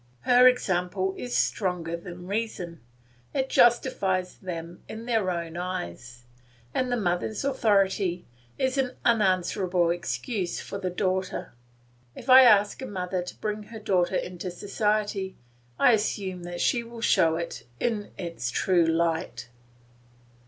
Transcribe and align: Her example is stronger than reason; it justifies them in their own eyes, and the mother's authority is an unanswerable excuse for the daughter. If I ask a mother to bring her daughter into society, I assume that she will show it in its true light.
Her 0.21 0.47
example 0.47 1.13
is 1.15 1.37
stronger 1.37 1.95
than 1.95 2.25
reason; 2.25 2.81
it 3.35 3.49
justifies 3.51 4.35
them 4.39 4.81
in 4.89 5.05
their 5.05 5.29
own 5.29 5.57
eyes, 5.57 6.23
and 6.73 6.91
the 6.91 6.97
mother's 6.97 7.45
authority 7.45 8.25
is 8.57 8.79
an 8.79 8.95
unanswerable 9.05 9.91
excuse 9.91 10.59
for 10.59 10.79
the 10.79 10.89
daughter. 10.89 11.53
If 12.15 12.31
I 12.31 12.41
ask 12.41 12.81
a 12.81 12.87
mother 12.87 13.21
to 13.21 13.39
bring 13.41 13.61
her 13.65 13.77
daughter 13.79 14.15
into 14.15 14.49
society, 14.49 15.37
I 15.77 15.91
assume 15.91 16.45
that 16.45 16.61
she 16.61 16.81
will 16.81 17.01
show 17.01 17.35
it 17.35 17.67
in 17.79 18.09
its 18.17 18.49
true 18.49 18.87
light. 18.87 19.49